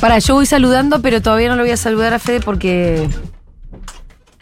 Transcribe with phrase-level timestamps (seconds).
[0.00, 3.08] Para, yo voy saludando, pero todavía no lo voy a saludar a Fede porque.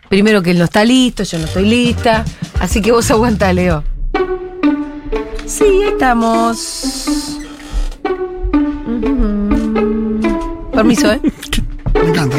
[0.08, 2.24] Primero que él no está listo, yo no estoy lista.
[2.60, 3.82] Así que vos aguanta, Leo.
[5.46, 7.38] Sí, ahí estamos.
[10.72, 11.20] Permiso, ¿eh?
[11.94, 12.36] Me encanta.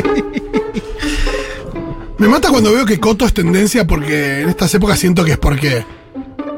[2.20, 5.38] Me mata cuando veo que Coto es tendencia porque en estas épocas siento que es
[5.38, 5.86] porque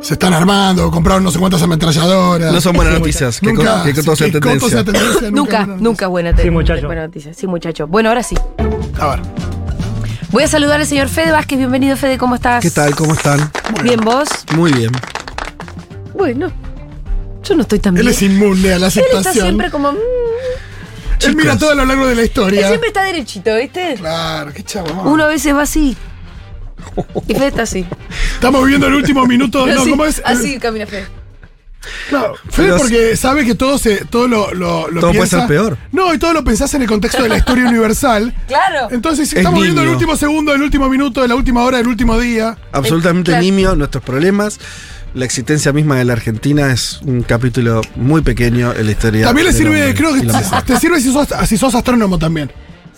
[0.01, 2.51] se están armando, compraron no sé cuántas ametralladoras.
[2.53, 4.69] No son buenas noticias, que Nunca- que Coto tendencia.
[4.69, 6.85] sea tendencia, Nunca, buena nunca buena, te- Sí, muchacho.
[6.87, 7.33] buena noticia.
[7.33, 7.87] Sí, muchacho.
[7.87, 8.35] Bueno, ahora sí.
[8.99, 9.21] A ver.
[10.31, 11.57] Voy a saludar al señor Fede Vázquez.
[11.57, 12.61] Bienvenido, Fede, ¿cómo estás?
[12.61, 12.95] ¿Qué tal?
[12.95, 13.51] ¿Cómo están?
[13.83, 14.27] Bien, vos.
[14.55, 14.91] Muy bien.
[16.13, 16.51] Bueno,
[17.43, 18.13] yo no estoy tan Él bien.
[18.13, 19.91] es inmune a la Él está siempre como.
[19.91, 19.97] mm,
[21.21, 22.67] Él mira todo a lo largo de la Él historia.
[22.67, 23.95] siempre está derechito, ¿viste?
[23.97, 25.07] Claro, qué chabón.
[25.07, 25.97] Uno a veces va así.
[27.27, 27.85] Y Fede está así.
[28.39, 29.67] Estamos viviendo el último minuto.
[29.67, 30.21] No, así, ¿cómo es?
[30.23, 31.07] así camina Fede.
[32.07, 35.45] Claro, Fede Pero- porque sabe que todo se, todo lo, lo, lo Todo puede ser
[35.45, 35.77] peor.
[35.91, 38.33] No, y todo lo pensás en el contexto de la historia universal.
[38.47, 38.87] Claro.
[38.91, 39.97] Entonces, Es estamos viviendo el niño.
[39.97, 42.57] último segundo, el último minuto, la última hora, el último día.
[42.71, 43.43] Absolutamente claro.
[43.43, 44.57] nimio nuestros problemas.
[45.13, 49.25] La existencia misma de la Argentina es un capítulo muy pequeño en la historia.
[49.25, 52.49] También le sirve, creo que la te sirve si sos, si sos astrónomo también.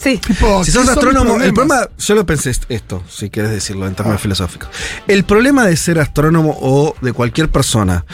[0.02, 0.18] Sí.
[0.18, 3.86] Tipo, Si ¿qué sos astrónomo, el problema, yo lo pensé est- esto, si quieres decirlo
[3.88, 4.70] en términos filosóficos.
[5.08, 8.06] El problema de ser astrónomo o de cualquier persona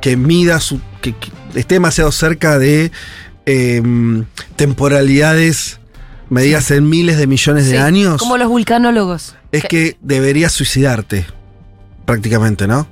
[0.00, 0.80] que mida su.
[1.00, 2.90] que, que esté demasiado cerca de
[3.46, 4.24] em,
[4.56, 5.78] temporalidades
[6.30, 9.34] medidas en miles de millones de Sí, años, Como los vulcanólogos.
[9.52, 11.26] es que deberías suicidarte.
[12.04, 12.86] Prácticamente, ¿no?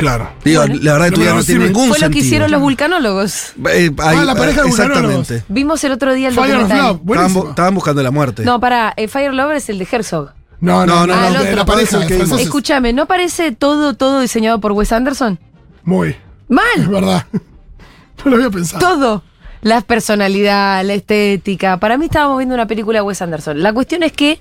[0.00, 0.30] Claro.
[0.44, 0.80] Digo, Bueno.
[0.82, 2.10] la verdad que vida no no tiene ningún Fue lo sentido.
[2.10, 3.52] que hicieron los vulcanólogos.
[3.70, 5.10] Eh, hay- Ah, la pareja de vulcanólogos.
[5.30, 5.44] Exactamente.
[5.48, 6.78] Vimos el otro día el Fire documental.
[6.78, 8.42] Love, Estaban, estaban buscando la muerte.
[8.44, 10.32] No, para, Fire Lover es el de Herzog.
[10.60, 12.06] No, no, no, No, no, la pareja.
[12.06, 12.16] Que.
[12.42, 15.38] Escúchame, ¿no parece todo, todo diseñado por Wes Anderson?
[15.84, 16.08] Muy.
[16.10, 16.16] Es
[16.48, 16.88] Mal.
[16.88, 17.26] verdad.
[18.24, 18.80] No lo había pensado.
[18.86, 19.22] Todo.
[19.62, 21.78] La personalidad, la estética.
[21.78, 23.62] Para mí estábamos viendo una película de Wes Anderson.
[23.62, 24.38] La cuestión es que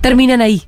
[0.00, 0.64] terminan ahí.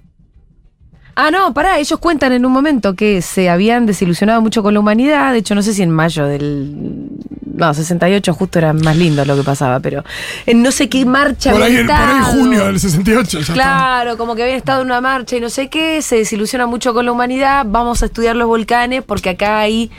[1.27, 4.81] Ah, no, pará, ellos cuentan en un momento que se habían desilusionado mucho con la
[4.81, 5.33] humanidad.
[5.33, 7.09] De hecho, no sé si en mayo del.
[7.55, 10.03] No, 68 justo era más lindo lo que pasaba, pero
[10.47, 12.33] en no sé qué marcha Por ahí, habían por ahí estado.
[12.41, 13.31] junio del 68.
[13.33, 13.53] Ya está.
[13.53, 16.95] Claro, como que habían estado en una marcha y no sé qué, se desilusiona mucho
[16.95, 19.91] con la humanidad, vamos a estudiar los volcanes porque acá hay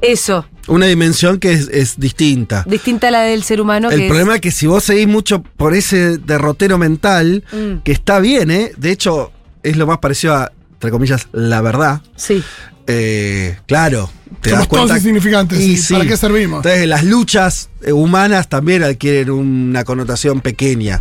[0.00, 2.64] eso, Una dimensión que es, es distinta.
[2.66, 3.90] distinta a la del ser humano.
[3.90, 7.82] El que problema es que si vos seguís mucho por ese derrotero mental, Mm.
[7.84, 8.72] que está bien, ¿eh?
[8.76, 9.30] De hecho,
[9.62, 10.50] es lo más parecido a,
[10.84, 12.02] entre comillas, la verdad.
[12.14, 12.42] sí,
[12.86, 14.10] Eh, claro,
[14.42, 14.96] te das Somos todos cuenta.
[14.98, 15.58] insignificantes.
[15.58, 15.94] Y ¿y sí.
[15.94, 16.58] ¿Para qué servimos?
[16.58, 21.00] Entonces, las luchas eh, humanas también adquieren una connotación pequeña.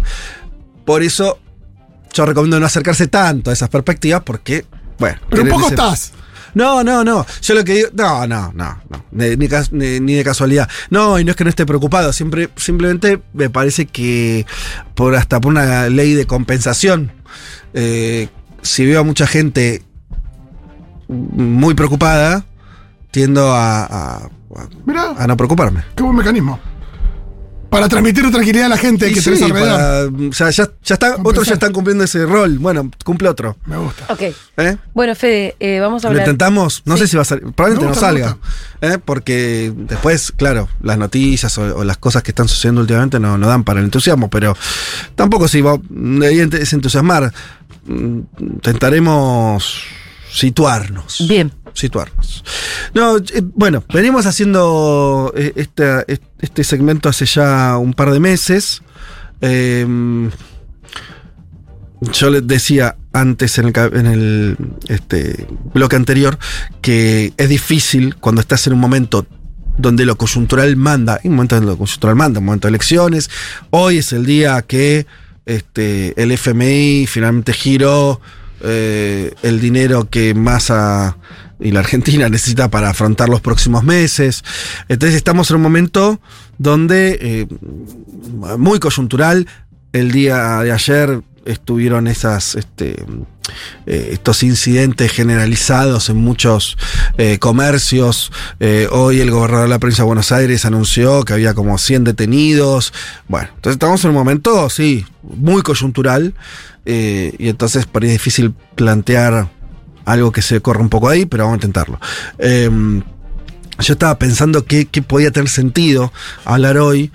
[0.85, 1.39] Por eso,
[2.13, 4.63] yo recomiendo no acercarse tanto a esas perspectivas porque,
[4.97, 5.19] bueno.
[5.29, 6.13] Pero un poco ese- estás.
[6.53, 7.25] No, no, no.
[7.41, 7.89] Yo lo que digo.
[7.93, 8.81] No, no, no.
[8.89, 9.05] no.
[9.11, 10.69] Ni de casualidad.
[10.89, 12.13] No, y no es que no esté preocupado.
[12.13, 14.45] Siempre, simplemente me parece que
[14.95, 17.11] por hasta por una ley de compensación.
[17.73, 18.29] eh,
[18.63, 19.83] si veo a mucha gente
[21.07, 22.45] muy preocupada,
[23.11, 24.29] tiendo a, a-
[24.85, 25.83] Mirá, a no preocuparme.
[25.95, 26.59] qué buen mecanismo.
[27.69, 30.11] Para transmitir tranquilidad a la gente Y que sí, tenés alrededor.
[30.13, 32.59] para- o sea, ya, ya está, otros ya están cumpliendo ese rol.
[32.59, 33.57] Bueno, cumple otro.
[33.65, 34.13] Me gusta.
[34.13, 34.21] ok.
[34.57, 34.77] ¿eh?
[34.93, 36.27] Bueno, Fede, eh, vamos a Lo hablar.
[36.27, 37.01] intentamos, no Sí.
[37.01, 38.37] sé si va a salir, probablemente Me no salga,
[38.81, 38.99] ¿eh?
[39.03, 43.47] porque después, claro, las noticias o, o las cosas que están sucediendo últimamente no, no
[43.47, 44.55] dan para el entusiasmo, pero
[45.15, 45.75] tampoco si va,
[46.21, 47.33] es entusiasmar,
[47.87, 49.83] intentaremos
[50.31, 51.25] situarnos.
[51.27, 51.51] Bien.
[51.73, 52.43] Situarnos.
[52.93, 58.19] No, eh, bueno, venimos haciendo eh, esta- est- este segmento hace ya un par de
[58.19, 58.81] meses.
[59.41, 60.29] Em,
[62.11, 66.37] yo les decía antes en el, en el este, bloque anterior
[66.81, 69.25] que es difícil cuando estás en un momento
[69.77, 73.29] donde lo coyuntural manda, en un momento donde lo coyuntural manda, un momento de elecciones.
[73.71, 75.07] Hoy es el día que
[75.45, 78.21] este, el FMI finalmente giró
[78.61, 81.17] eh, el dinero que Massa
[81.59, 84.43] y la Argentina necesita para afrontar los próximos meses.
[84.87, 86.21] Entonces estamos en un momento
[86.57, 87.47] donde, eh,
[88.57, 89.47] muy coyuntural,
[89.91, 93.03] el día de ayer estuvieron esas, este,
[93.85, 96.77] eh, estos incidentes generalizados en muchos
[97.17, 98.31] eh, comercios.
[98.59, 102.05] Eh, hoy el gobernador de la provincia de Buenos Aires anunció que había como 100
[102.05, 102.93] detenidos.
[103.27, 106.33] Bueno, entonces estamos en un momento, sí, muy coyuntural.
[106.85, 109.49] y entonces por difícil plantear
[110.05, 111.99] algo que se corra un poco ahí, pero vamos a intentarlo.
[112.37, 113.01] Em,
[113.79, 116.11] yo estaba pensando que, que podía tener sentido
[116.45, 117.11] hablar hoy.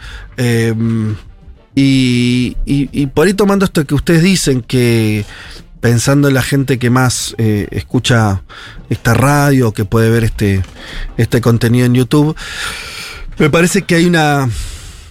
[1.80, 5.24] Y, por ahí tomando esto que ustedes dicen, que
[5.80, 8.42] pensando en la gente que más eh, escucha
[8.90, 10.62] esta radio, que puede ver este,
[11.16, 12.36] este contenido en YouTube,
[13.38, 14.48] me parece que hay una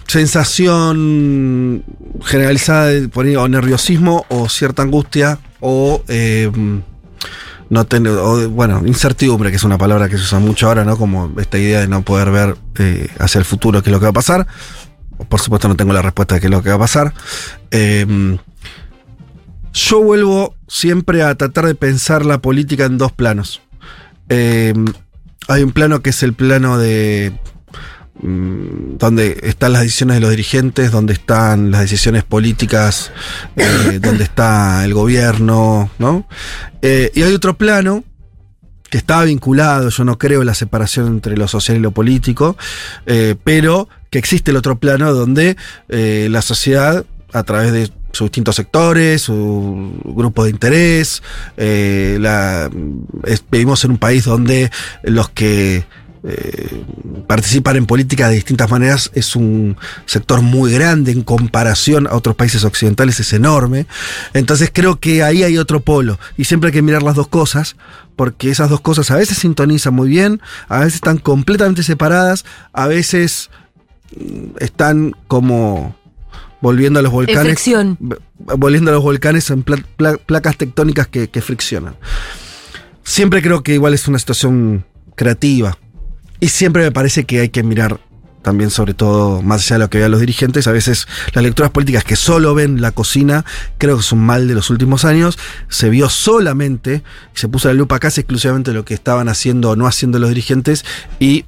[0.06, 1.84] sensación
[2.24, 6.82] generalizada de por ahí, o nerviosismo o cierta angustia o em,
[7.70, 7.86] no
[8.50, 10.96] bueno, incertidumbre, que es una palabra que se usa mucho ahora, ¿no?
[10.96, 14.06] Como esta idea de no poder ver eh, hacia el futuro qué es lo que
[14.06, 14.46] va a pasar.
[15.28, 17.14] Por supuesto no tengo la respuesta de qué es lo que va a pasar.
[17.70, 18.38] Eh,
[19.72, 23.60] yo vuelvo siempre a tratar de pensar la política en dos planos.
[24.28, 24.74] Eh,
[25.48, 27.32] hay un plano que es el plano de
[28.20, 33.12] mm, donde están las decisiones de los dirigentes, donde están las decisiones políticas,
[33.56, 36.26] eh, donde está el gobierno, ¿no?
[36.82, 38.04] Eh, y hay otro plano
[38.90, 42.56] que está vinculado, yo no creo en la separación entre lo social y lo político,
[43.06, 45.56] eh, pero que existe el otro plano donde
[45.88, 51.22] eh, la sociedad, a través de sus distintos sectores, su grupo de interés,
[51.56, 52.70] eh, la-
[53.50, 54.70] vivimos en un país donde
[55.02, 55.84] los que
[56.24, 56.82] eh,
[57.28, 62.34] participan en política de distintas maneras es un sector muy grande en comparación a otros
[62.34, 63.86] países occidentales, es enorme.
[64.34, 67.76] Entonces creo que ahí hay otro polo y siempre hay que mirar las dos cosas
[68.16, 72.88] porque esas dos cosas a veces sintonizan muy bien, a veces están completamente separadas, a
[72.88, 73.48] veces
[74.58, 75.96] están como
[76.60, 77.96] volviendo a los volcanes fricción.
[78.38, 81.94] volviendo a los volcanes en pla- pla- placas tectónicas que, que friccionan.
[83.04, 84.84] Siempre creo que igual es una situación
[85.14, 85.78] creativa.
[86.40, 88.00] Y siempre me parece que hay que mirar
[88.42, 90.66] también, sobre todo, más allá de lo que vean los dirigentes.
[90.68, 93.44] A veces las lecturas políticas que solo ven la cocina,
[93.78, 95.38] creo que es un mal de los últimos años.
[95.68, 97.02] Se vio solamente,
[97.34, 100.84] se puso la lupa casi exclusivamente lo que estaban haciendo o no haciendo los dirigentes.
[101.18, 101.44] Y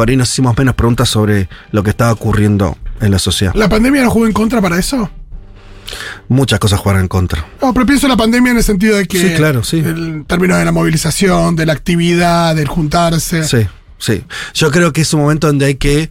[0.00, 3.52] por ahí nos hicimos menos preguntas sobre lo que estaba ocurriendo en la sociedad.
[3.54, 5.10] ¿La pandemia no jugó en contra para eso?
[6.28, 7.46] Muchas cosas jugaron en contra.
[7.60, 9.20] No, pero pienso en la pandemia en el sentido de que.
[9.20, 9.80] Sí, claro, sí.
[9.80, 13.44] El término de la movilización, de la actividad, del juntarse.
[13.44, 13.66] Sí,
[13.98, 14.24] sí.
[14.54, 16.08] Yo creo que es un momento donde hay que,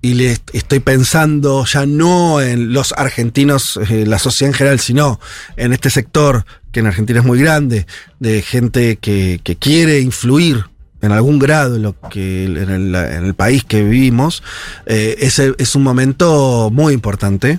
[0.00, 4.78] y le est- estoy pensando ya no en los argentinos, eh, la sociedad en general,
[4.78, 5.18] sino
[5.56, 7.84] en este sector que en Argentina es muy grande,
[8.20, 10.66] de gente que, que quiere influir
[11.04, 14.42] en algún grado en lo que en el, país que vivimos,
[14.86, 15.16] eh,
[15.58, 17.58] es un momento muy importante.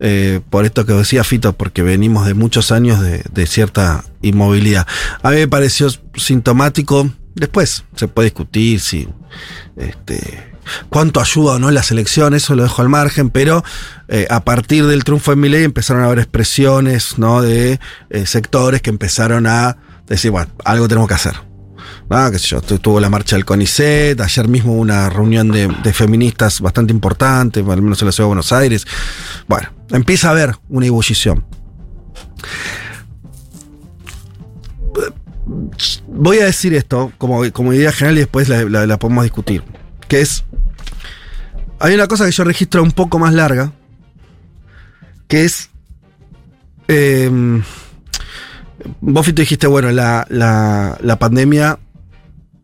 [0.00, 4.86] eh, por esto que decía Fito, porque venimos de muchos años de, de cierta inmovilidad.
[5.22, 7.08] A mí me pareció sintomático.
[7.36, 9.08] Después se puede discutir si
[9.76, 10.52] este,
[10.88, 13.64] cuánto ayuda o no la selección, eso lo dejo al margen, pero
[14.08, 17.42] eh, a partir del triunfo de Milei empezaron a haber expresiones ¿no?
[17.42, 17.80] de
[18.10, 19.76] eh, sectores que empezaron a
[20.06, 21.51] decir, bueno, algo tenemos que hacer.
[22.10, 27.60] Ah, qué tuvo la marcha del CONICET, ayer mismo una reunión de, feministas bastante importante,
[27.60, 28.86] al menos en la ciudad de Buenos Aires.
[29.48, 31.44] Bueno, empieza a haber una ebullición.
[36.06, 39.62] Voy a decir esto como, como idea general y después la, podemos discutir.
[40.08, 40.44] Que es.
[41.80, 43.72] Hay una cosa que yo registro un poco más larga.
[45.28, 45.70] Que es.
[46.88, 47.62] em,
[49.00, 51.78] vos dijiste, bueno, la, la pandemia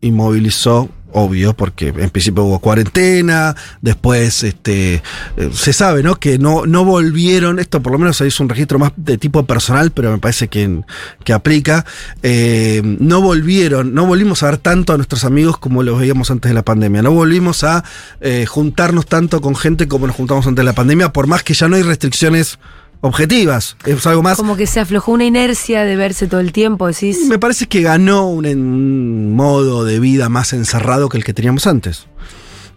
[0.01, 5.01] inmovilizó, obvio, porque en principio hubo cuarentena, después este
[5.37, 6.15] eh, se sabe, ¿no?
[6.15, 9.91] Que no, no volvieron, esto por lo menos es un registro más de tipo personal,
[9.91, 10.81] pero me parece que,
[11.23, 11.85] que aplica,
[12.21, 16.49] eh, no volvieron, no volvimos a ver tanto a nuestros amigos como los veíamos antes
[16.49, 17.83] de la pandemia, no volvimos a
[18.21, 21.53] eh, juntarnos tanto con gente como nos juntamos antes de la pandemia, por más que
[21.53, 22.59] ya no hay restricciones
[23.01, 24.37] objetivas, es algo más...
[24.37, 27.25] Como que se aflojó una inercia de verse todo el tiempo, decís.
[27.27, 31.67] Me parece que ganó un, un modo de vida más encerrado que el que teníamos
[31.67, 32.07] antes.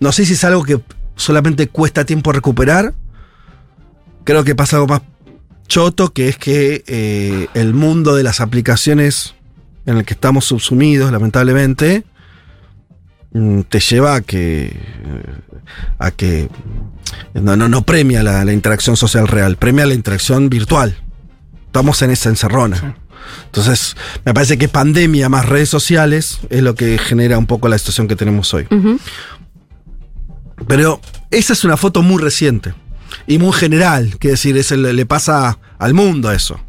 [0.01, 0.81] No sé si es algo que
[1.17, 2.95] solamente cuesta tiempo recuperar.
[4.25, 5.03] Creo que pasa algo más
[5.69, 9.35] choto, que es que eh, el mundo de las aplicaciones
[9.87, 12.05] en el que estamos subsumidos, lamentablemente,
[13.33, 14.77] mm, te lleva a que.
[15.99, 16.49] A que.
[17.35, 20.97] No, no, no premia la, la interacción social real, premia la interacción virtual.
[21.67, 22.97] Estamos en esa encerrona.
[23.47, 27.79] Entonces, me parece que pandemia más redes sociales es lo que genera un poco la
[27.79, 28.67] situación que tenemos hoy.
[30.67, 31.01] Pero
[31.31, 32.75] esa es una foto muy reciente
[33.27, 36.61] y muy general, que decir, es el- le pasa al mundo eso.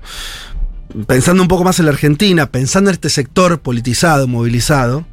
[1.07, 5.05] Pensando un poco más en la Argentina, pensando en este sector politizado, movilizado,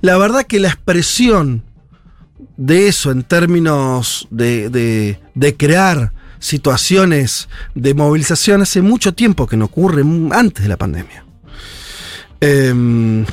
[0.00, 1.62] la verdad que la expresión
[2.56, 9.56] de eso en términos de, de- de crear situaciones de movilización hace mucho tiempo que
[9.56, 11.24] no ocurre, antes de la pandemia.
[12.40, 13.24] Em,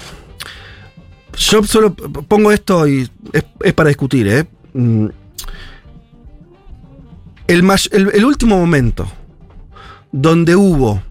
[1.37, 4.45] yo solo pongo esto y es, para discutir, ¿eh?
[4.73, 5.07] Mm.
[7.47, 9.11] El- el último momento
[10.13, 11.03] donde hubo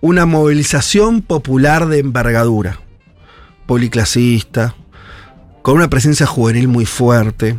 [0.00, 2.80] una movilización popular de envergadura,
[3.66, 4.74] policlasista,
[5.66, 7.58] con una presencia juvenil muy fuerte,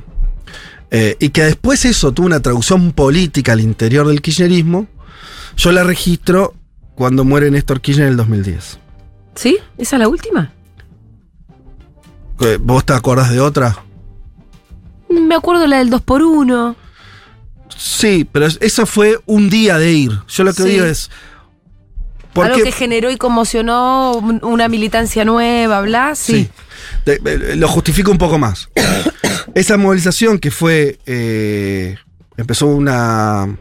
[0.91, 4.87] eh, y que después eso tuvo una traducción política al interior del kirchnerismo,
[5.57, 6.53] yo la registro
[6.95, 8.79] cuando muere Néstor Kirchner en el 2010.
[9.35, 9.57] ¿Sí?
[9.77, 10.53] ¿Esa es la última?
[12.39, 13.77] Eh, ¿Vos te acordás de otra?
[15.09, 16.77] Me acuerdo la del 2 por 1
[17.75, 20.11] Sí, pero es- eso fue un día de ir.
[20.29, 20.69] Yo lo que Sí.
[20.69, 21.11] digo es.
[22.37, 26.43] ¿Por Algo que generó y conmocionó un- una militancia nueva, bla, sí.
[26.43, 26.49] Sí.
[27.05, 28.69] De- eh, lo justifico un poco más.
[29.55, 30.99] Esa movilización que fue.
[31.05, 31.95] eh,
[32.37, 33.57] empezó una.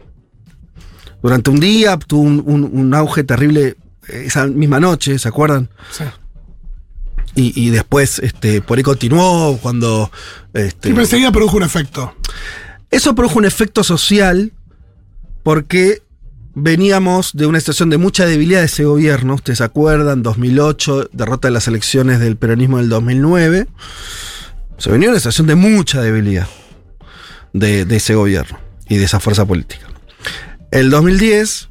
[1.21, 3.75] Durante un día, tuvo un, un- un auge terrible
[4.07, 5.69] eh, esa misma noche, ¿se acuerdan?
[5.91, 6.03] Sí.
[7.35, 10.11] Y, y después, este, por ahí continuó cuando.
[10.53, 12.15] Este, Y enseguida produjo un efecto.
[12.91, 14.53] Eso produjo un efecto social
[15.43, 16.01] porque
[16.59, 19.35] veníamos de una situación de mucha debilidad de ese gobierno.
[19.35, 23.67] Ustedes se acuerdan, 2008, derrota de las elecciones del peronismo del 2009.
[24.79, 26.47] Se venía una situación de mucha debilidad
[27.53, 28.59] de, de ese gobierno
[28.89, 29.85] y de esa fuerza política.
[30.71, 31.69] El 2010,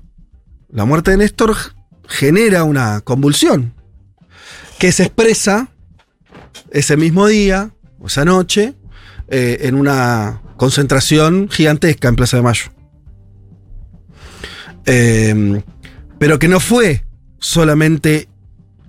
[0.71, 1.57] la muerte de Néstor
[2.09, 3.75] genera una convulsión
[4.78, 5.69] que se expresa
[6.71, 8.75] ese mismo día, o esa noche,
[9.28, 12.75] eh, en una concentración gigantesca en Plaza de Mayo.
[14.87, 15.62] Eh,
[16.18, 17.04] pero que no fue
[17.38, 18.28] solamente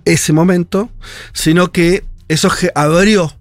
[0.04, 0.90] ese momento,
[1.32, 3.32] sino que eso abrió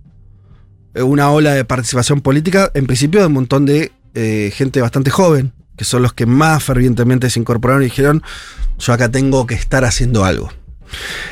[0.96, 5.54] una ola de participación política, en principio de un montón de eh, gente bastante joven,
[5.76, 8.24] que son los que más fervientemente se incorporaron y dijeron,
[8.80, 10.52] yo acá tengo que estar haciendo algo.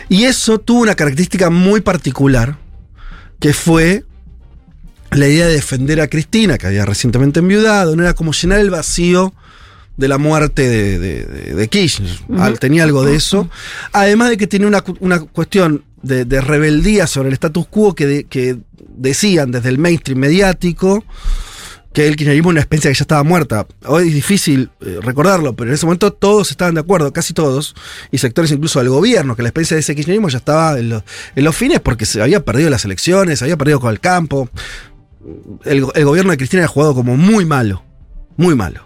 [0.09, 2.57] Y eso tuvo una característica muy particular,
[3.39, 4.05] que fue
[5.11, 8.69] la idea de defender a Cristina, que había recientemente enviudado, no era como llenar el
[8.69, 9.33] vacío
[9.97, 11.25] de la muerte de, de-
[12.59, 13.49] Tenía algo de eso.
[13.93, 18.25] Además de que tenía una, una cuestión de, de rebeldía sobre el status quo que,
[18.29, 18.57] que
[18.97, 21.03] decían desde el mainstream mediático
[21.93, 23.65] que el kirchnerismo era una experiencia que ya estaba muerta.
[23.85, 27.73] Hoy es difícil eh, recordarlo, pero en ese momento todos estaban de acuerdo, casi todos,
[28.11, 31.03] y sectores incluso del gobierno, que la experiencia de ese kirchnerismo ya estaba en, lo-
[31.37, 34.49] en los fines porque se había perdido las elecciones, se había perdido con el campo.
[35.63, 37.81] El, el gobierno de Cristina ha jugado como muy malo,
[38.35, 38.84] muy malo.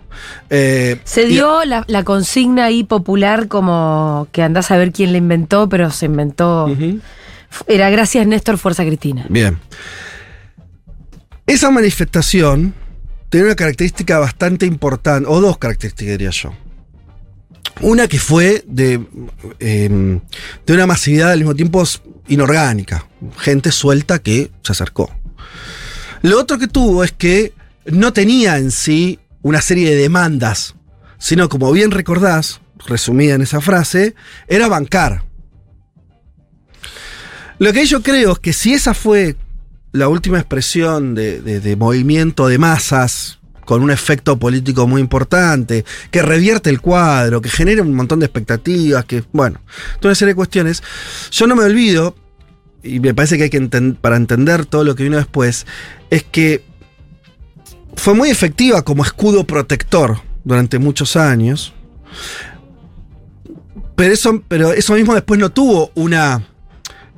[0.49, 5.11] Eh, Se y- dio la, la consigna ahí popular como que andás a ver quién
[5.11, 6.67] la inventó, pero se inventó.
[7.67, 9.25] Era gracias Néstor Fuerza Cristina.
[9.29, 9.59] Bien.
[11.45, 12.73] Esa manifestación
[13.29, 16.53] tiene una característica bastante importante, o dos características diría yo.
[17.81, 19.01] Una que fue de,
[19.59, 20.19] eh,
[20.65, 21.83] de una masividad al mismo tiempo
[22.27, 23.07] inorgánica,
[23.37, 25.09] gente suelta que se acercó.
[26.21, 27.53] Lo otro que tuvo es que
[27.85, 30.75] no tenía en sí una serie de demandas,
[31.17, 34.15] sino como bien recordás, resumida en esa frase,
[34.47, 35.23] era bancar.
[37.57, 39.35] Lo que yo creo es que si esa fue
[39.91, 46.69] la última expresión de, movimiento de masas con un efecto político muy importante, que revierte
[46.69, 49.61] el cuadro, que genera un montón de expectativas, que, bueno,
[49.99, 50.81] toda una serie de cuestiones,
[51.31, 52.15] yo no me olvido,
[52.81, 55.67] y me parece que hay que enten- para entender todo lo que vino después,
[56.09, 56.63] es que
[57.99, 61.73] fue muy efectiva como escudo protector durante muchos años,
[63.95, 66.43] pero eso, pero eso mismo después no tuvo una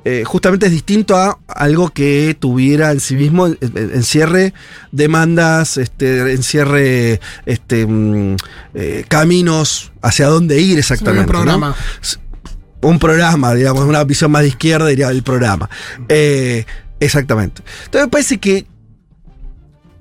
[0.04, 4.52] eh, justamente es distinto a algo que tuviera en sí mismo eh, eh, encierre
[4.90, 8.36] demandas, este, encierre este, mm,
[8.74, 11.20] eh, caminos hacia dónde ir exactamente.
[11.20, 11.76] un programa.
[12.80, 15.70] Un programa, digamos, una visión más de izquierda diría el programa.
[16.08, 16.64] Eh,
[16.98, 17.62] exactamente.
[17.84, 18.66] Entonces me parece que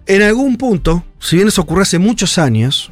[0.05, 2.91] en algún punto, si bien eso ocurrió hace muchos años,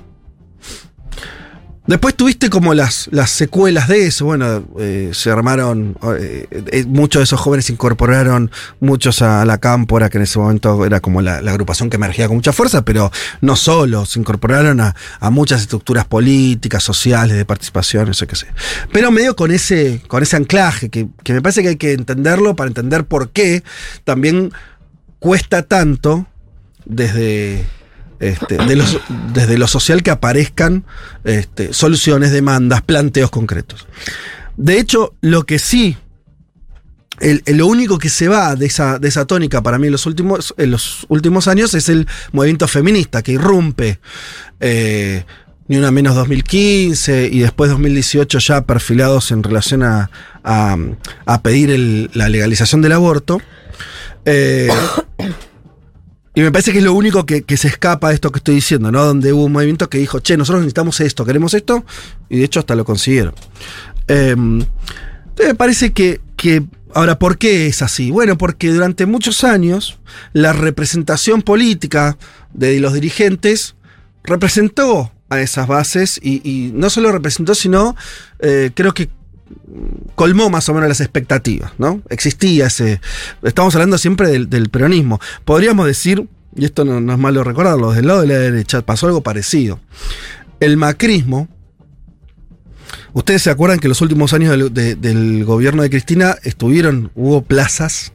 [1.90, 4.26] Después tuviste como las, las secuelas de eso.
[4.26, 5.98] Bueno, eh, se armaron.
[6.20, 10.38] eh, eh, muchos de esos jóvenes se incorporaron, muchos a la Cámpora, que en ese
[10.38, 13.12] momento era como la, agrupación que emergía con mucha fuerza, pero
[13.42, 18.46] no solo, se incorporaron a, a muchas estructuras políticas, sociales, de participación, eso qué sé.
[18.94, 22.56] Pero medio con ese, con ese anclaje, que, que me parece que hay que entenderlo
[22.56, 23.64] para entender por qué
[24.04, 24.54] también
[25.18, 26.28] cuesta tanto
[26.90, 27.66] desde
[28.20, 29.00] este, los-
[29.34, 30.84] desde lo social que aparezcan
[31.24, 33.88] este, soluciones, demandas, planteos concretos.
[34.58, 35.96] De hecho, lo que sí,
[37.48, 40.54] lo único que se va de esa, de esa tónica para mí en los últimos,
[40.58, 44.00] en los últimos años es el movimiento feminista que irrumpe.
[44.60, 45.24] eh,
[45.70, 50.10] ni una menos 2015 y después 2018 ya perfilados en relación a,
[50.44, 53.40] a- pedir la legalización del aborto.
[54.26, 54.68] Eh,
[56.40, 58.94] y me parece que es lo único que, se escapa de esto que estoy diciendo,
[58.94, 59.04] ¿no?
[59.04, 61.84] Donde hubo un movimiento que dijo, che, nosotros necesitamos esto, queremos esto,
[62.30, 63.34] y de hecho hasta lo consiguieron.
[64.08, 66.64] Eh, entonces me parece que, que.
[66.94, 68.10] Ahora, ¿por qué es así?
[68.10, 70.00] Bueno, porque durante muchos años
[70.32, 72.18] la representación política
[72.54, 73.76] de los dirigentes
[74.24, 77.98] representó a esas bases y, y no solo representó, sino
[78.40, 79.10] eh, creo que
[80.16, 82.02] colmó más o menos las expectativas, ¿no?
[82.10, 83.02] Existía ese.
[83.44, 85.20] Estamos hablando siempre del, peronismo.
[85.46, 89.22] Podríamos decir, y esto no, es malo recordarlo, del lado de la derecha pasó algo
[89.22, 89.80] parecido.
[90.60, 91.48] El macrismo.
[93.14, 97.42] Ustedes se acuerdan que los últimos años del, de- del gobierno de Cristina estuvieron, hubo
[97.42, 98.14] plazas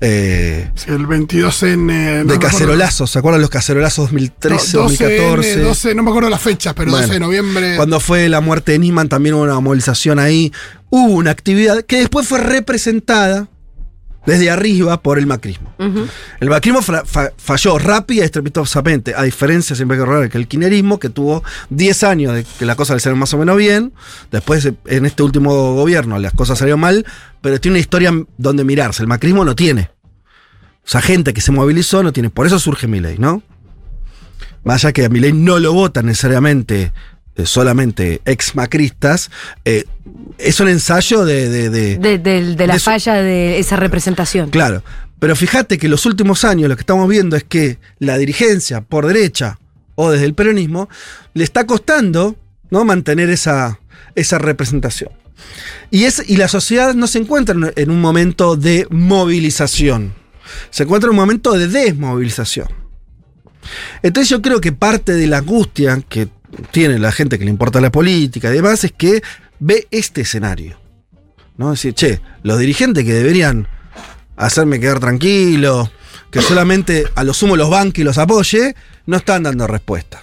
[0.00, 2.24] eh, el 22N.
[2.24, 3.10] no de cacerolazos.
[3.10, 5.60] ¿Se acuerdan los cacerolazos 2013, No, 12N, 2014?
[5.60, 7.76] 12, no me acuerdo las fechas, pero Bueno, 12 de noviembre.
[7.76, 10.52] Cuando fue la muerte de Nisman también hubo una movilización ahí.
[10.88, 13.48] Hubo una actividad que después fue representada
[14.26, 15.72] desde arriba por el macrismo.
[16.40, 17.04] El macrismo fa-
[17.36, 21.42] falló rápida y estrepitosamente, a diferencia, siempre hay que recordar, que el kinerismo, que tuvo
[21.70, 23.92] 10 años de que las cosas le salieron más o menos bien.
[24.30, 27.06] Después, en este último gobierno, las cosas salieron mal,
[27.40, 29.02] pero tiene una historia donde mirarse.
[29.02, 29.90] El macrismo no tiene.
[30.84, 32.30] O sea, gente que se movilizó no tiene.
[32.30, 33.42] Por eso surge Milei, ¿no?
[34.64, 36.92] Más allá que a Milei no lo votan necesariamente
[37.44, 39.30] solamente ex macristas,
[39.64, 39.84] eh,
[40.38, 44.50] es un ensayo de- de- de, De, de- de la su- falla de esa representación.
[44.50, 44.82] Claro.
[45.18, 49.06] Pero fíjate que los últimos años lo que estamos viendo es que la dirigencia por
[49.06, 49.58] derecha
[49.94, 50.88] o desde el peronismo
[51.34, 52.36] le está costando
[52.70, 52.84] ¿no?
[52.84, 53.80] mantener esa,
[54.14, 55.10] esa representación.
[55.90, 60.14] Y, es, y la sociedad no se encuentra en- en un momento de movilización,
[60.70, 62.68] se encuentra en un momento de desmovilización.
[64.02, 66.28] Entonces yo creo que parte de la angustia que
[66.70, 69.22] tiene la gente que le importa la política y demás es que
[69.58, 70.78] ve este escenario.
[71.56, 71.72] ¿no?
[71.72, 73.68] Es decir, che, los dirigentes que deberían
[74.36, 75.90] hacerme quedar tranquilo,
[76.30, 78.74] que solamente a lo sumo los banque y los apoye,
[79.06, 80.22] no están dando respuesta.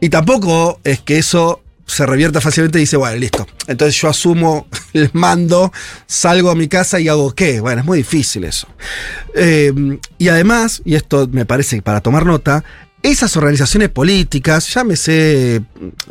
[0.00, 3.46] Y tampoco es que eso se revierta fácilmente y dice, bueno, listo.
[3.66, 5.72] Entonces yo asumo el mando,
[6.06, 7.60] salgo a mi casa y hago qué.
[7.60, 8.66] Bueno, es muy difícil eso.
[9.34, 9.72] Eh,
[10.18, 12.64] y además, y esto me parece para tomar nota,
[13.02, 15.56] esas organizaciones políticas, llámese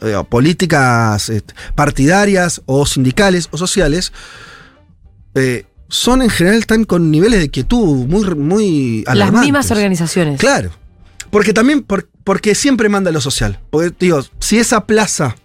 [0.02, 1.42] eh, políticas eh,
[1.76, 4.12] partidarias o sindicales o sociales,
[5.36, 9.48] eh, son en general están con niveles de quietud muy, muy Las alarmantes.
[9.48, 10.40] mismas organizaciones.
[10.40, 10.72] Claro.
[11.30, 13.60] Porque también, por- porque siempre manda lo social.
[13.70, 15.36] Porque, digo, si esa plaza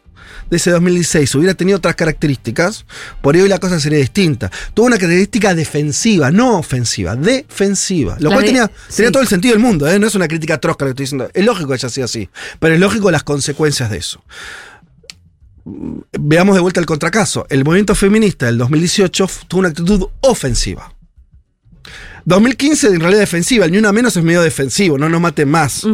[0.50, 2.84] de ese 2016 hubiera tenido otras características,
[3.22, 4.50] por ahí hoy la cosa sería distinta.
[4.74, 8.16] Tuvo una característica defensiva, no ofensiva, defensiva.
[8.20, 8.96] Lo La cual de- tenía, sí.
[8.98, 9.98] tenía todo el sentido del mundo, ¿eh?
[9.98, 11.30] no es una crítica trosca lo que estoy diciendo.
[11.34, 12.28] Es lógico que haya sido así,
[12.60, 14.22] pero es lógico las consecuencias de eso.
[16.18, 17.44] Veamos de vuelta el contracaso.
[17.50, 20.92] El movimiento feminista del 2018 f- tuvo una actitud ofensiva.
[22.24, 25.86] 2015 en realidad defensiva, el ni una menos es medio defensivo, no nos maten más.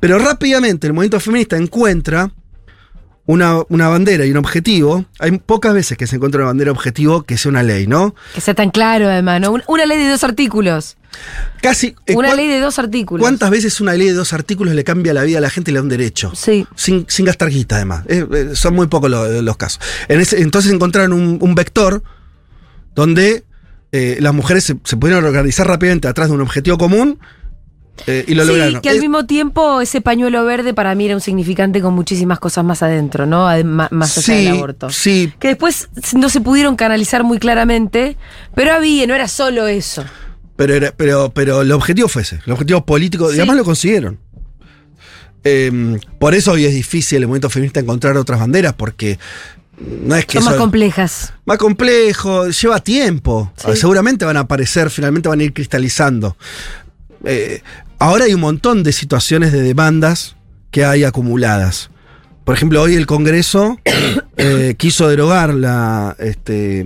[0.00, 2.32] Pero rápidamente el movimiento feminista encuentra
[3.26, 5.04] una, una bandera y un objetivo.
[5.18, 8.14] Hay pocas veces que se encuentra una bandera objetivo que sea una ley, ¿no?
[8.34, 9.52] Que sea tan claro, además, ¿no?
[9.52, 10.96] Un- Una ley de dos artículos.
[11.60, 11.94] Casi.
[12.06, 13.22] eh, Una ¿cuán- ley de dos artículos.
[13.22, 15.74] ¿Cuántas veces una ley de dos artículos le cambia la vida a la gente y
[15.74, 16.32] le da un derecho?
[16.34, 16.66] Sí.
[16.74, 18.04] Sin, sin gastar guita, además.
[18.08, 19.80] Eh, eh, son muy pocos lo- los casos.
[20.08, 22.02] En ese- entonces encontraron un, un vector
[22.94, 23.44] donde
[23.92, 27.18] las mujeres se, se pudieron organizar rápidamente atrás de un objetivo común
[28.06, 28.80] eh, y lo sí, lograron.
[28.80, 32.38] que al Es- mismo tiempo ese pañuelo verde para mí era un significante con muchísimas
[32.40, 33.46] cosas más adentro, ¿no?
[33.64, 34.90] Más allá sí, del aborto.
[34.90, 38.16] sí, Que después no se pudieron canalizar muy claramente,
[38.54, 40.04] pero había, no era solo eso.
[40.56, 44.18] Pero, era- pero, pero el objetivo fue ese, el objetivo político, y además lo consiguieron.
[45.44, 49.18] Eh, por eso hoy es difícil el movimiento feminista encontrar otras banderas, porque
[50.04, 51.32] no es que Son más eso- complejas.
[51.44, 53.52] más complejo, lleva tiempo.
[53.56, 53.76] Sí.
[53.76, 56.36] Seguramente van a aparecer, finalmente van a ir cristalizando.
[57.24, 57.62] Eh,
[57.98, 60.36] ahora hay un montón de situaciones de demandas
[60.70, 61.90] que hay acumuladas.
[62.44, 63.78] Por ejemplo, hoy el Congreso
[64.36, 66.80] eh, quiso derogar la, este,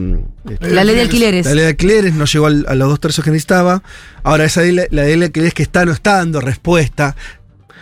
[0.51, 1.46] este, La ley de alquileres.
[1.46, 3.83] la ley de alquileres, no llegó al- a los dos tercios que necesitaba.
[4.22, 7.16] Ahora esa ley, la ley de alquileres que está no está dando respuesta.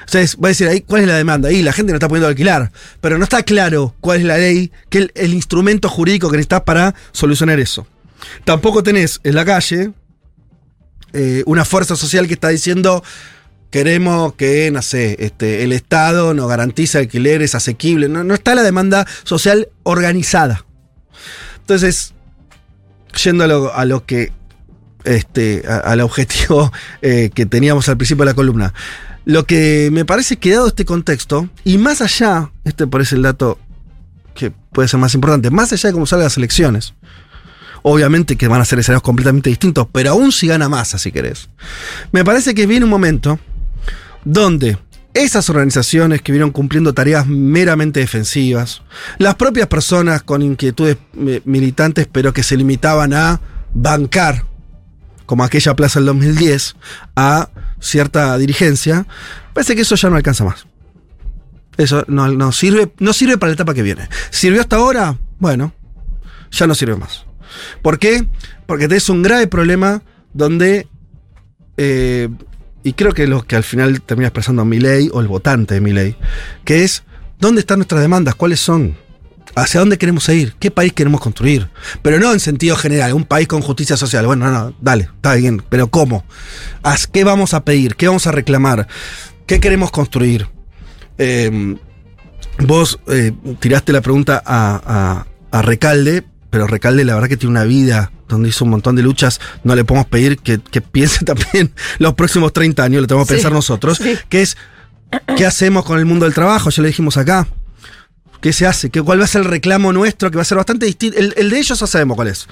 [0.07, 1.49] O sea, es- va a decir ahí, ¿cuál es la demanda?
[1.49, 4.71] Ahí la gente no está pudiendo alquilar, pero no está claro cuál es la ley,
[4.91, 7.87] que el, el instrumento jurídico que necesitas para solucionar eso.
[8.45, 9.91] Tampoco tenés en la calle
[11.15, 13.03] eh, una fuerza social que está diciendo
[13.75, 18.09] queremos que, no este, el Estado nos garantice alquileres asequibles.
[18.09, 20.65] No, no está la demanda social organizada.
[21.59, 22.15] Entonces,
[23.25, 24.33] yendo a lo, a lo que,
[25.03, 26.73] este, al objetivo
[27.03, 28.75] eh, que teníamos al principio de la columna,
[29.25, 33.59] lo que me parece que dado este contexto, y más allá, este parece el dato
[34.35, 36.95] que puede ser más importante, más allá de cómo salgan las elecciones,
[37.87, 41.51] obviamente que van a ser escenarios completamente distintos, pero aún si gana masa, si querés.
[42.13, 43.39] Me parece que viene un momento
[44.25, 44.79] donde
[45.13, 48.83] esas organizaciones que vieron cumpliendo tareas meramente defensivas,
[49.19, 53.41] las propias personas con inquietudes eh, militantes, pero que se limitaban a
[53.75, 54.45] bancar,
[55.27, 56.77] como aquella plaza del 2010,
[57.17, 59.07] a cierta dirigencia,
[59.53, 60.67] parece que eso ya no alcanza más.
[61.77, 64.09] Eso no, no sirve, no sirve para la etapa que viene.
[64.31, 65.19] ¿Sirvió hasta ahora?
[65.39, 65.75] Bueno,
[66.51, 67.24] ya no sirve más.
[67.83, 68.27] ¿Por qué?
[68.67, 70.87] Porque tenés un grave problema donde,
[71.77, 72.29] eh,
[72.83, 75.81] y creo que lo que al final termina expresando mi ley o el votante de
[75.81, 76.17] mi ley,
[76.65, 77.03] que es,
[77.39, 78.35] ¿dónde están nuestras demandas?
[78.35, 78.97] ¿Cuáles son?
[79.57, 80.55] ¿Hacia dónde queremos ir?
[80.59, 81.69] ¿Qué país queremos construir?
[82.03, 84.27] Pero no en sentido general, un país con justicia social.
[84.27, 86.25] Bueno, no, no, dale, está bien, pero ¿cómo?
[86.83, 87.95] ¿Haz- ¿Qué vamos a pedir?
[87.95, 88.89] ¿Qué vamos a reclamar?
[89.47, 90.49] ¿Qué queremos construir?
[91.19, 91.77] Eh,
[92.67, 95.25] vos eh, tiraste la pregunta a
[95.63, 99.41] Recalde, pero Recalde la verdad que tiene una vida donde hizo un montón de luchas,
[99.65, 103.35] no le podemos pedir que, que piense también los próximos 30 años, lo tenemos que
[103.35, 104.17] Sí, pensar nosotros, sí.
[104.29, 104.57] que es,
[105.37, 106.71] ¿qué hacemos con el mundo del trabajo?
[106.71, 107.49] Ya le dijimos acá.
[108.41, 108.89] ¿Qué se hace?
[108.91, 110.31] ¿Qué, ¿Cuál va a ser el reclamo nuestro?
[110.31, 111.19] Que va a ser bastante distinto.
[111.19, 112.47] El, el de ellos ya sabemos cuál es.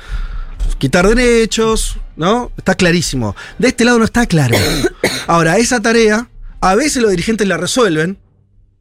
[0.78, 2.50] Quitar derechos, ¿no?
[2.56, 3.36] Está clarísimo.
[3.60, 4.56] De este lado no está claro.
[5.28, 6.28] Ahora, esa tarea,
[6.60, 8.18] a veces los dirigentes la resuelven,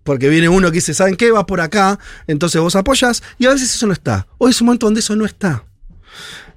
[0.04, 1.32] porque viene uno que dice, ¿saben qué?
[1.32, 4.28] Va por acá, entonces vos apoyas, y a veces eso no está.
[4.38, 5.64] Hoy es un momento donde eso no está.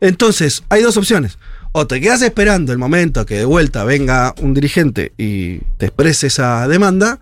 [0.01, 1.39] Entonces, hay dos opciones.
[1.73, 6.29] O te quedas esperando el momento que de vuelta venga un dirigente y te exprese
[6.29, 7.19] esa demanda,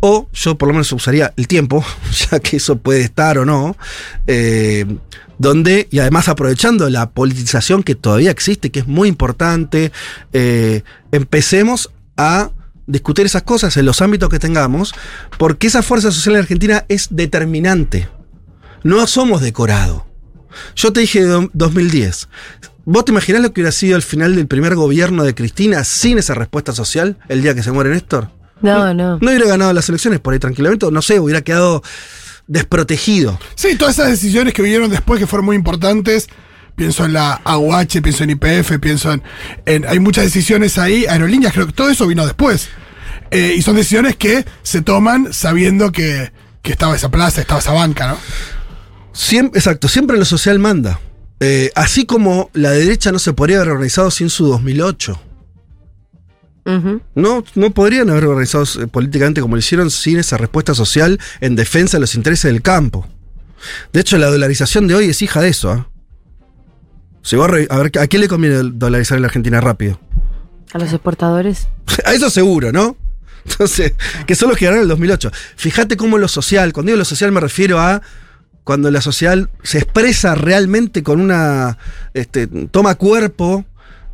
[0.00, 1.84] o yo por lo menos usaría el tiempo,
[2.30, 3.76] ya que eso puede estar o no,
[4.26, 4.84] eh,
[5.38, 9.92] donde, y además aprovechando la politización que todavía existe, que es muy importante,
[10.32, 12.50] eh, empecemos a
[12.86, 14.94] discutir esas cosas en los ámbitos que tengamos,
[15.38, 18.08] porque esa fuerza social en Argentina es determinante.
[18.82, 20.06] No somos decorado.
[20.76, 22.28] Yo te dije do- 2010.
[22.84, 26.18] ¿Vos te imaginás lo que hubiera sido el final del primer gobierno de Cristina sin
[26.18, 28.28] esa respuesta social el día que se muere Néstor?
[28.60, 29.18] No, no.
[29.20, 31.82] No hubiera ganado las elecciones por ahí tranquilamente, no sé, hubiera quedado
[32.46, 33.38] desprotegido.
[33.54, 36.28] Sí, todas esas decisiones que vinieron después que fueron muy importantes.
[36.76, 39.22] Pienso en la AUH, pienso en IPF, pienso en,
[39.64, 42.68] en- Hay muchas decisiones ahí, aerolíneas, creo que todo eso vino después.
[43.30, 46.32] Eh, y son decisiones que se toman sabiendo que,
[46.62, 48.18] que estaba esa plaza, estaba esa banca, ¿no?
[49.12, 51.00] Siempre, exacto, siempre lo social manda.
[51.40, 55.20] Eh, así como la derecha no se podría haber organizado sin su 2008.
[56.66, 57.02] Ujú.
[57.14, 61.56] No, no podrían haber organizado eh, políticamente como lo hicieron sin esa respuesta social en
[61.56, 63.06] defensa de los intereses del campo.
[63.92, 65.88] De hecho, la dolarización de hoy es hija de eso.
[67.24, 69.98] Si vos re- a ver, ¿a quién le conviene dolarizar en la Argentina rápido?
[70.72, 71.68] A los exportadores.
[72.04, 72.96] A eso seguro, ¿no?
[73.46, 73.94] Entonces,
[74.26, 75.30] que son los que ganaron el 2008.
[75.56, 78.02] Fíjate cómo lo social, cuando digo lo social me refiero a
[78.62, 81.78] cuando la social se expresa realmente con una,
[82.14, 83.64] este, toma cuerpo.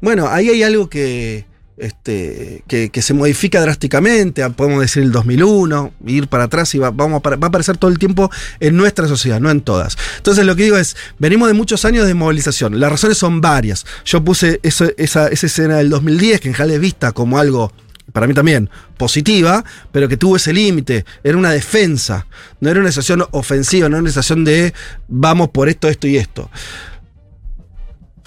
[0.00, 1.46] Bueno, ahí hay algo que,
[1.80, 7.22] este, que, se modifica drásticamente, podemos decir el 2001, ir para atrás y va, vamos
[7.24, 9.96] a, va a aparecer todo el tiempo en nuestra sociedad, no en todas.
[10.18, 13.86] Entonces lo que digo es, venimos de muchos años de movilización, las razones son varias.
[14.04, 17.72] Yo puse esa, esa escena del 2010 que en Jale es vista como algo
[18.12, 21.04] para mí también, positiva, pero que tuvo ese límite.
[21.22, 22.26] Era una defensa,
[22.60, 24.74] no era una situación ofensiva, no era una situación de
[25.08, 26.50] vamos por esto, esto y esto.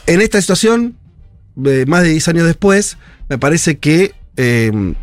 [0.05, 0.97] En esta situación,
[1.65, 2.97] eh, más de 10 años después,
[3.29, 4.93] me parece que, eh,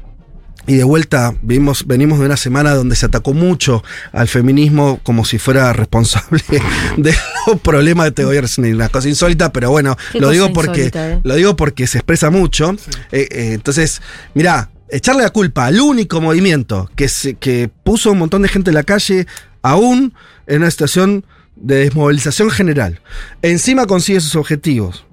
[0.67, 5.25] y de vuelta, vimos, venimos de una semana donde se atacó mucho al feminismo como
[5.25, 6.43] si fuera responsable
[6.97, 7.15] de
[7.47, 8.47] los problemas de este gobierno.
[8.47, 11.21] Es una cosa insólita, pero bueno, lo digo porque ¿eh?
[11.25, 12.73] lo digo porque se expresa mucho.
[13.11, 14.01] Eh, eh, entonces,
[14.35, 18.71] mirá, echarle la culpa al único movimiento que, se- que puso un montón de gente
[18.71, 19.27] en la calle,
[19.63, 20.13] aún
[20.47, 21.25] en una situación
[21.57, 23.01] de desmovilización general.
[23.43, 25.05] Encima consigue sus objetivos.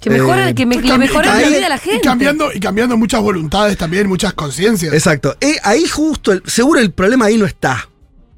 [0.00, 1.78] Que mejora, Eh, que me, Y le cambi- mejora y la vida a la Y
[1.80, 2.00] gente.
[2.02, 4.92] cambiando, y cambiando muchas voluntades también, muchas conciencias.
[4.92, 5.36] Exacto.
[5.40, 7.88] Eh, ahí justo, el- seguro el problema ahí no está.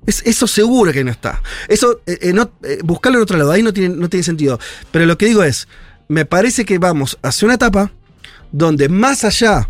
[0.07, 1.43] Es, eso seguro que no está.
[1.67, 4.61] Eso, eh, eh, no, eh, buscarlo en otro lado, ahí no tiene, no tiene sentido.
[4.93, 5.67] Pero lo que digo es,
[6.09, 7.91] me parece que vamos hacia una etapa
[8.53, 9.69] donde más allá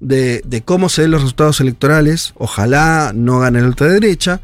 [0.00, 4.42] de, de cómo se ven los resultados electorales, ojalá no gane la ultraderecha,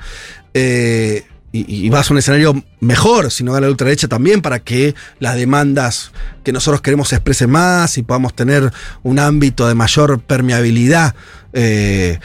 [0.55, 1.27] eh,
[1.67, 4.95] y, y vas a un escenario mejor, si no gana la ultraderecha también, para que
[5.19, 6.13] las demandas
[6.45, 11.15] que nosotros queremos se expresen más y podamos tener un ámbito de mayor permeabilidad.
[11.53, 12.19] eh,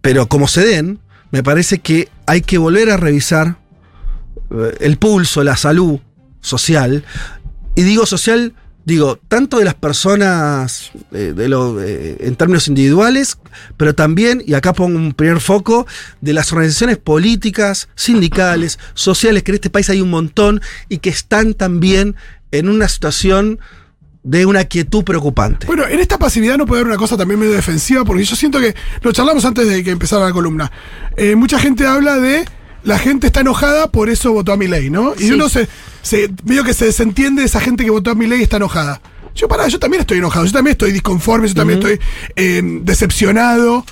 [0.00, 0.98] pero como se den,
[1.30, 3.56] me parece que hay que volver a revisar
[4.50, 6.00] eh, el pulso, la salud
[6.40, 7.04] social.
[7.74, 13.38] Y digo social, digo, tanto de las personas eh, de lo, eh, en términos individuales,
[13.76, 15.86] pero también, y acá pongo un primer foco,
[16.20, 21.10] de las organizaciones políticas, sindicales, sociales, que en este país hay un montón y que
[21.10, 22.16] están también
[22.50, 23.60] en una situación
[24.22, 25.66] de una quietud preocupante.
[25.66, 28.60] Bueno, en esta pasividad no puede haber una cosa también medio defensiva, porque yo siento
[28.60, 30.70] que lo charlamos antes de que empezara la columna.
[31.16, 32.44] Eh, mucha gente habla de
[32.82, 35.14] la gente está enojada, por eso votó a mi ley, ¿no?
[35.18, 35.32] Y Sí.
[35.32, 35.68] uno se,
[36.02, 38.56] se medio que se desentiende de esa gente que votó a mi ley y está
[38.56, 39.00] enojada.
[39.34, 42.00] Yo pará, yo también estoy enojado, yo también estoy disconforme, yo también estoy
[42.36, 43.84] eh, decepcionado.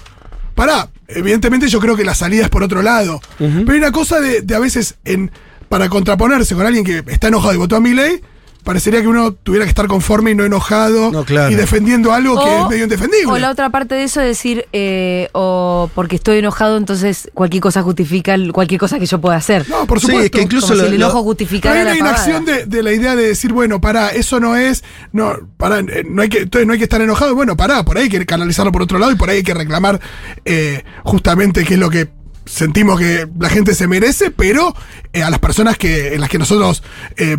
[0.55, 3.20] Pará, evidentemente yo creo que la salida es por otro lado.
[3.38, 5.31] Pero hay una cosa de, de a veces en
[5.68, 8.20] para contraponerse con alguien que está enojado y votó a mi ley,
[8.68, 11.50] parecería que uno tuviera que estar conforme y no enojado No, claro.
[11.50, 13.33] y defendiendo algo que es medio indefendible.
[13.33, 17.62] O la otra parte de eso es decir, eh, o porque estoy enojado, entonces cualquier
[17.62, 19.66] cosa justifica cualquier cosa que yo pueda hacer.
[19.70, 20.24] No, por Sí, supuesto.
[20.26, 22.66] es que incluso Como lo- si el enojo Pero justificara hay la una inacción de,
[22.66, 26.28] de la idea de decir, bueno, pará, eso no es, no, pará, eh, no hay
[26.28, 28.83] que, entonces no hay que estar enojado, bueno, pará, por ahí hay que canalizarlo por
[28.83, 29.98] otro lado y por ahí hay que reclamar
[30.44, 32.07] eh, justamente qué es lo que
[32.49, 34.75] sentimos que la gente se merece, pero
[35.13, 36.83] eh, a las personas que, en las que nosotros
[37.17, 37.37] eh,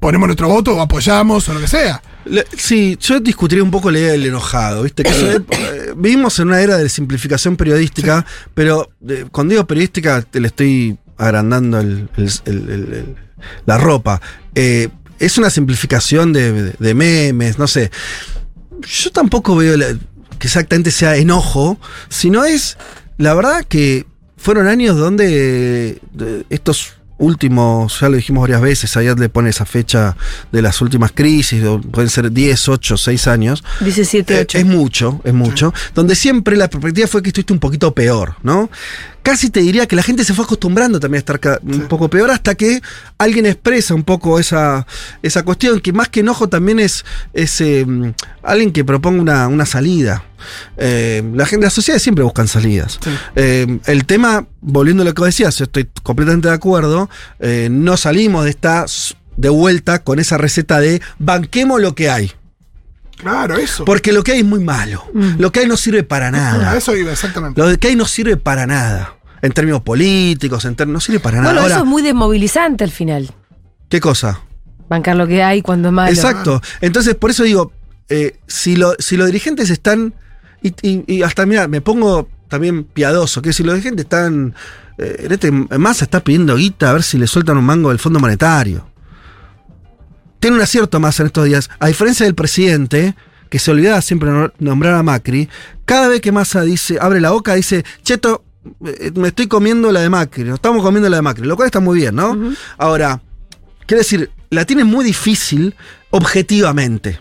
[0.00, 2.02] ponemos nuestro voto o apoyamos o lo que sea.
[2.56, 5.02] Sí, yo discutiría un poco la idea del enojado, ¿viste?
[5.02, 5.10] Que
[5.50, 8.90] eh, vivimos en una era de simplificación periodística, pero
[9.30, 12.08] cuando digo periodística te le estoy agrandando el-
[13.66, 14.20] la ropa.
[14.54, 17.90] Es una simplificación de, de memes, no sé.
[18.86, 19.96] Yo tampoco veo la-
[20.38, 22.78] que exactamente sea enojo, sino es,
[23.18, 24.06] la verdad que
[24.40, 26.00] fueron años donde
[26.50, 30.16] estos últimos, ya lo dijimos varias veces, Ayat le pone esa fecha
[30.50, 33.62] de las últimas crisis, pueden ser 10, 8, 6 años.
[33.80, 34.58] Dice 7, Eh, 8.
[34.58, 35.74] es mucho, es mucho.
[35.94, 38.70] Donde siempre la perspectiva fue que estuviste un poquito peor, ¿no?
[39.22, 42.30] Casi te diría que la gente se fue acostumbrando también a estar un poco peor
[42.30, 42.80] hasta que
[43.18, 44.86] alguien expresa un poco esa,
[45.22, 47.86] esa cuestión, que más que enojo también es, es eh,
[48.42, 50.24] alguien que proponga una, una salida.
[50.76, 52.98] Eh, la gente, las sociedades siempre buscan salidas.
[53.36, 57.96] Eh, el tema, volviendo a lo que decías, yo estoy completamente de acuerdo, eh, no
[57.96, 58.86] salimos de esta
[59.36, 62.32] de vuelta con esa receta de banquemos lo que hay.
[63.22, 63.84] Claro, eso.
[63.84, 65.04] Porque lo que hay es muy malo.
[65.38, 66.76] Lo que hay no sirve para Ah, nada.
[66.76, 67.60] eso iba, exactamente.
[67.60, 69.14] Lo que hay no sirve para nada.
[69.42, 71.48] En términos políticos, en términos, no sirve para nada.
[71.48, 73.30] Bueno, Ahora, eso es muy desmovilizante al final.
[73.88, 74.40] ¿qué cosa?
[74.88, 76.10] Bancar lo que hay cuando es malo.
[76.12, 76.60] Exacto.
[76.80, 77.72] Entonces, por eso digo,
[78.08, 80.14] eh, si, lo- si los dirigentes están.
[80.62, 84.54] Y, y- y hasta, mira, me pongo también piadoso, que si los dirigentes están.
[84.98, 87.98] Eh, en este Massa está pidiendo guita a ver si le sueltan un mango del
[87.98, 88.89] Fondo Monetario.
[90.40, 91.70] Tiene un acierto más en estos días.
[91.78, 93.14] A diferencia del presidente,
[93.48, 95.48] que se olvidaba siempre no- nombrar a Macri,
[95.84, 98.44] cada vez que Massa dice, abre la boca, dice, Cheto,
[98.84, 101.66] eh, me estoy comiendo la de Macri, nos estamos comiendo la de Macri, lo cual
[101.66, 102.38] está muy bien, ¿no?
[102.78, 103.20] Ahora,
[103.86, 105.74] quiero decir, la tiene muy difícil
[106.10, 107.20] objetivamente.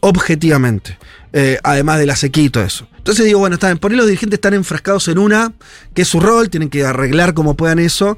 [0.00, 0.98] Objetivamente.
[1.32, 2.88] Eh, además de la sequía y todo eso.
[2.96, 5.52] Entonces digo, bueno, está bien, por ahí los dirigentes están enfrascados en una,
[5.94, 8.16] que es su rol, tienen que arreglar como puedan eso.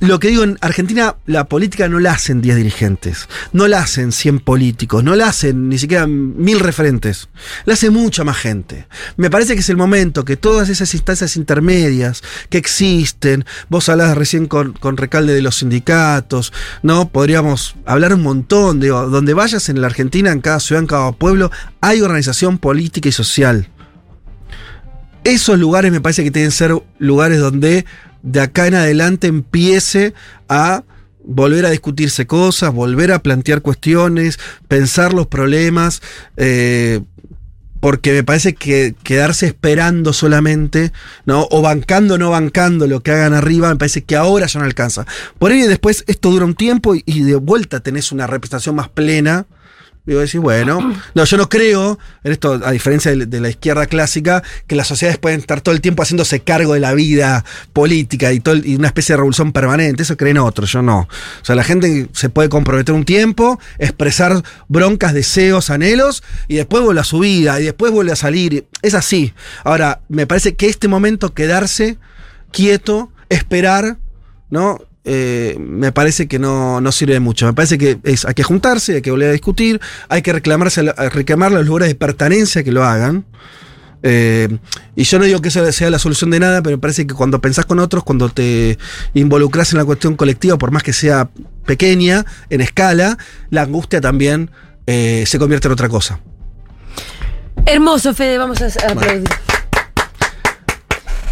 [0.00, 4.12] Lo que digo, en Argentina la política no la hacen 10 dirigentes, no la hacen
[4.12, 7.28] 100 políticos, no la hacen ni siquiera mil referentes,
[7.66, 8.86] la hace mucha más gente.
[9.18, 14.16] Me parece que es el momento que todas esas instancias intermedias que existen, vos hablabas
[14.16, 17.10] recién con, con Recalde de los sindicatos, ¿no?
[17.10, 21.12] Podríamos hablar un montón, digo, donde vayas en la Argentina, en cada ciudad, en cada
[21.12, 21.50] pueblo,
[21.82, 23.68] hay organización política y social
[25.24, 27.84] esos lugares me parece que tienen ser lugares donde
[28.22, 30.14] de acá en adelante empiece
[30.48, 30.84] a
[31.22, 36.02] volver a discutirse cosas, volver a plantear cuestiones, pensar los problemas,
[36.36, 37.00] eh,
[37.80, 40.92] porque me parece que quedarse esperando solamente,
[41.24, 41.48] ¿no?
[41.50, 44.66] O bancando o no bancando lo que hagan arriba, me parece que ahora ya no
[44.66, 45.06] alcanza.
[45.38, 48.88] Por ahí después esto dura un tiempo y, y de vuelta tenés una representación más
[48.90, 49.46] plena.
[50.06, 54.42] Digo, decir, bueno, no, yo no creo, en esto, a diferencia de, la izquierda clásica,
[54.66, 58.40] que las sociedades pueden estar todo el tiempo haciéndose cargo de la vida política y,
[58.40, 60.02] todo, y una especie de revolución permanente.
[60.02, 61.00] Eso creen otros, yo no.
[61.00, 66.82] O sea, la gente se puede comprometer un tiempo, expresar broncas, deseos, anhelos, y después
[66.82, 68.66] vuelve a su vida, y después vuelve a salir.
[68.80, 69.34] Es así.
[69.64, 71.98] Ahora, me parece que este momento, quedarse
[72.50, 73.98] quieto, esperar,
[74.48, 74.78] ¿no?
[75.04, 77.46] Eh, me parece que no, no sirve mucho.
[77.46, 80.82] Me parece que es, hay que juntarse, hay que volver a discutir, hay que reclamarse,
[80.82, 83.24] reclamar los lugares de pertenencia que lo hagan.
[84.02, 84.48] Eh,
[84.96, 87.14] y yo no digo que eso sea la solución de nada, pero me parece que
[87.14, 88.78] cuando pensás con otros, cuando te
[89.14, 91.30] involucras en la cuestión colectiva, por más que sea
[91.66, 93.18] pequeña, en escala,
[93.50, 94.50] la angustia también
[94.86, 96.20] eh, se convierte en otra cosa.
[97.66, 98.68] Hermoso, Fede, vamos a.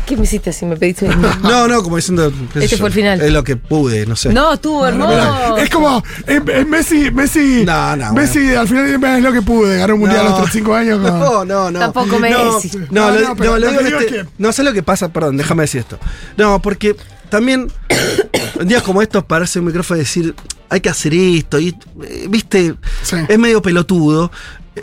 [0.08, 0.64] ¿Qué me hiciste así?
[0.64, 1.20] Me pediste un...
[1.42, 2.32] No, no, como diciendo.
[2.54, 3.20] Este fue el final.
[3.20, 4.32] Es lo que pude, no sé.
[4.32, 5.56] No, estuvo hermoso.
[5.58, 8.86] Es como es, es Messi, Messi, No, no, Messi al final
[9.18, 10.98] es lo que pude, ganó un mundial a los 35 años.
[11.00, 11.78] con- No, no, no.
[11.78, 12.74] Tampoco me no, decís.
[12.90, 14.30] No, No, lo, no, pero no, lo lo digo que en digo este- es que-
[14.38, 15.98] no sé lo que pasa, perdón, déjame decir esto.
[16.38, 16.96] No, porque
[17.28, 17.70] también
[18.60, 20.34] en días como estos pararse un micrófono y decir,
[20.70, 23.16] hay que hacer esto, y eh, viste, Sí.
[23.28, 24.30] es medio pelotudo,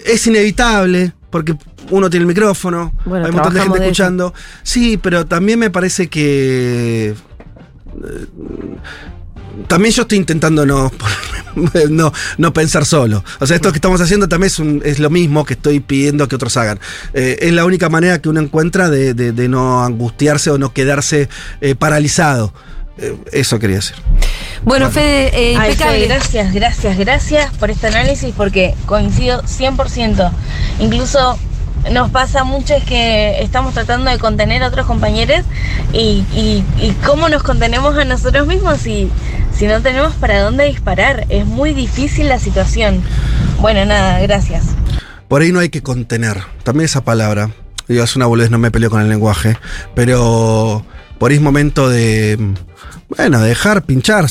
[0.05, 1.53] es inevitable, porque
[1.89, 3.91] uno tiene el micrófono, Bueno, hay un montón de gente de eso.
[3.91, 4.33] escuchando.
[4.63, 7.15] Sí, pero también me parece que eh,
[9.67, 10.89] también yo estoy intentando no,
[11.89, 13.21] no, no pensar solo.
[13.41, 16.29] O sea, esto que estamos haciendo también es, un- es lo mismo que estoy pidiendo
[16.29, 16.79] que otros hagan.
[17.13, 20.71] Eh, es la única manera que uno encuentra de, de- de no angustiarse o no
[20.71, 21.27] quedarse
[21.59, 22.53] eh, paralizado.
[22.97, 23.95] Eh, eso quería decir.
[24.63, 25.97] Bueno, Fede, eh, Ay, impecable.
[25.99, 30.31] Fede, gracias, gracias, gracias por este análisis porque coincido 100%.
[30.79, 31.37] Incluso
[31.91, 35.41] nos pasa mucho es que estamos tratando de contener a otros compañeros
[35.93, 39.09] y, y- y cómo nos contenemos a nosotros mismos si,
[39.55, 41.25] si no tenemos para dónde disparar.
[41.29, 43.03] Es muy difícil la situación.
[43.59, 44.63] Bueno, nada, gracias.
[45.27, 46.41] Por ahí no hay que contener.
[46.63, 47.51] También esa palabra.
[47.87, 49.57] Digo, es una boludez, no me peleo con el lenguaje.
[49.93, 50.83] Pero
[51.19, 52.37] por ahí es momento de.
[53.09, 54.25] Bueno, dejar pinchar.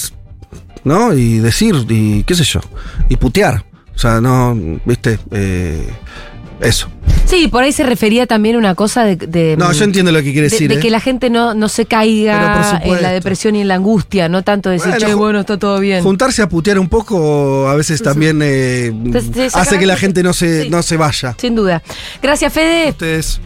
[0.84, 1.14] ¿No?
[1.14, 2.60] Y decir, y qué sé yo.
[3.08, 3.64] Y putear.
[3.94, 4.54] O sea, no.
[4.84, 5.18] ¿Viste?
[5.30, 5.82] Eh,
[6.60, 6.88] eso.
[7.26, 9.16] Sí, por ahí se refería también a una cosa de.
[9.16, 10.68] de- No, yo entiendo lo que quiere de, decir.
[10.68, 10.78] de ¿eh?
[10.80, 14.42] que la gente no, no se caiga en la depresión y en la angustia, no
[14.42, 16.02] tanto decir, Bueno, che, bueno, está todo bien.
[16.02, 18.92] Juntarse a putear un poco a veces también eh,
[19.54, 20.70] hace que la la- gente no se, sí.
[20.70, 21.34] no se vaya.
[21.40, 21.82] Sin duda.
[22.22, 22.90] Gracias, Fede.
[22.90, 23.40] Ustedes.